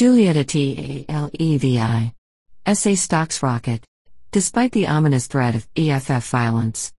[0.00, 1.04] Giulietta T.
[1.10, 1.12] A.
[1.12, 1.30] L.
[1.34, 1.58] E.
[1.58, 1.78] V.
[1.78, 2.14] I.
[2.72, 3.84] SA stocks rocket.
[4.30, 6.90] Despite the ominous threat of EFF violence.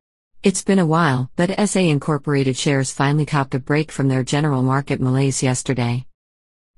[0.44, 4.62] It's been a while, but SA Incorporated shares finally copped a break from their general
[4.62, 6.06] market malaise yesterday.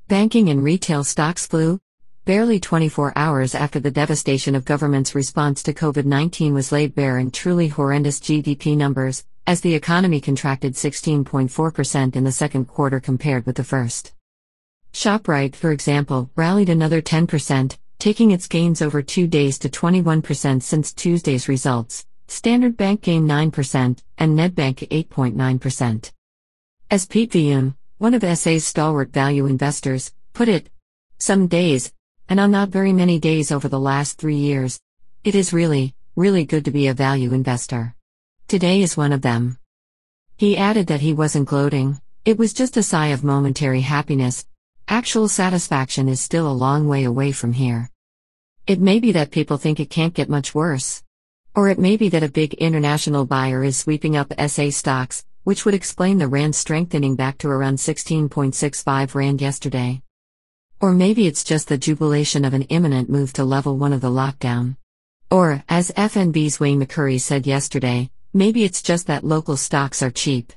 [0.08, 1.82] Banking and retail stocks flew,
[2.24, 7.18] barely 24 hours after the devastation of government's response to COVID 19 was laid bare
[7.18, 13.46] in truly horrendous GDP numbers, as the economy contracted 16.4% in the second quarter compared
[13.46, 14.14] with the first.
[14.94, 20.94] ShopRite, for example, rallied another 10%, taking its gains over two days to 21% since
[20.94, 22.06] Tuesday's results.
[22.28, 26.12] Standard Bank gained 9%, and Nedbank 8.9%.
[26.92, 30.70] As Piet Viljoen, one of SA's stalwart value investors, put it,
[31.18, 31.92] some days,
[32.30, 34.80] and on not very many days over the last three years,
[35.24, 37.96] it is really, really good to be a value investor.
[38.48, 39.58] Today is one of them.
[40.38, 44.46] He added that he wasn't gloating, it was just a sigh of momentary happiness.
[44.94, 47.90] Actual satisfaction is still a long way away from here.
[48.68, 51.02] It may be that people think it can't get much worse.
[51.56, 55.66] Or it may be that a big international buyer is sweeping up SA stocks, which
[55.66, 60.04] would explain the RAND strengthening back to around 16.65 RAND yesterday.
[60.80, 64.12] Or maybe it's just the jubilation of an imminent move to level 1 of the
[64.12, 64.78] lockdown.
[65.32, 70.54] Or, as FNB's Wayne McCurrie said yesterday, maybe it's just that local stocks are cheap.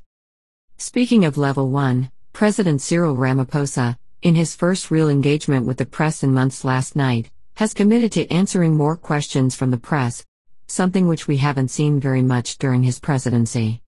[0.76, 6.22] Speaking of level 1, President Cyril Ramaphosa, in his first real engagement with the press
[6.22, 10.24] in months last night, has committed to answering more questions from the press,
[10.66, 13.82] something which we haven't seen very much during his presidency.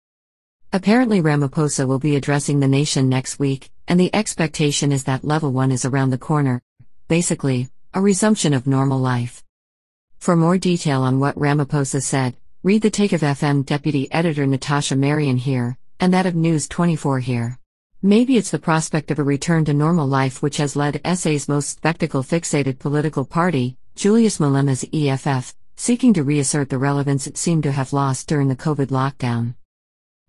[0.72, 5.50] Apparently, Ramaphosa will be addressing the nation next week, and the expectation is that level
[5.50, 6.60] 1 is around the corner.
[7.08, 9.42] Basically, a resumption of normal life.
[10.18, 14.94] For more detail on what Ramaphosa said, read the take of FM deputy editor Natasha
[14.94, 17.58] Marrian here, and that of News 24 here.
[18.02, 21.70] Maybe it's the prospect of a return to normal life which has led SA's most
[21.70, 27.72] spectacle fixated political party, Julius Malema's EFF, seeking to reassert the relevance it seemed to
[27.72, 29.56] have lost during the COVID lockdown.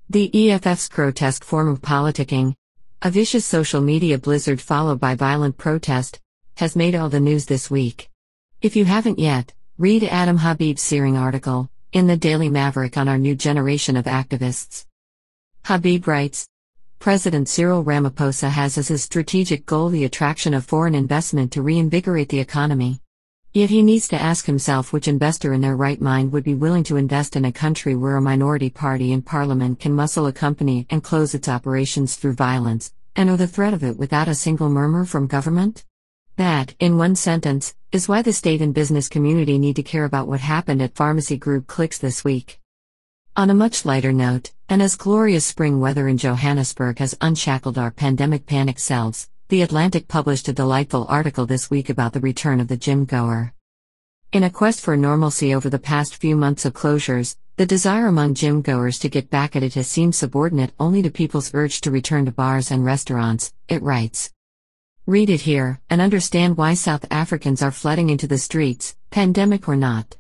[0.10, 2.56] The EFF's grotesque form of politicking,
[3.04, 6.20] a vicious social media blizzard followed by violent protest,
[6.58, 8.10] has made all the news this week.
[8.64, 13.20] If you haven't yet, read Adam Habib's searing article, in the Daily Maverick on our
[13.20, 14.88] new generation of activists.
[15.66, 16.49] Habib writes
[17.00, 22.28] President Cyril Ramaphosa has as his strategic goal the attraction of foreign investment to reinvigorate
[22.28, 23.00] the economy.
[23.54, 26.84] Yet he needs to ask himself which investor in their right mind would be willing
[26.84, 30.88] to invest in a country where a minority party in parliament can muscle a company
[30.90, 34.68] and close its operations through violence, and or the threat of it without a single
[34.68, 35.86] murmur from government?
[36.36, 40.28] That, in one sentence, is why the state and business community need to care about
[40.28, 42.60] what happened at Pharmacy Group Clicks this week.
[43.40, 47.90] On a much lighter note, and as glorious spring weather in Johannesburg has unshackled our
[47.90, 52.68] pandemic panic selves, the Atlantic published a delightful article this week about the return of
[52.68, 53.54] the gym goer.
[54.34, 58.34] In a quest for normalcy over the past few months of closures, the desire among
[58.34, 61.92] gym goers to get back at it has seemed subordinate only to people's urge to
[61.92, 64.34] return to bars and restaurants, it writes.
[65.06, 69.78] Read it here and understand why South Africans are flooding into the streets, pandemic or
[69.78, 70.18] not.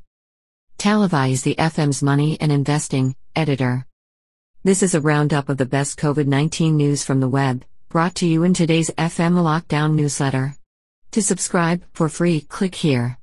[0.79, 3.85] Talevi is the FM's Money and Investing editor.
[4.63, 8.25] This is a roundup of the best COVID 19 news from the web, brought to
[8.25, 10.55] you in today's FM Lockdown newsletter.
[11.11, 13.18] To subscribe, for free, click here.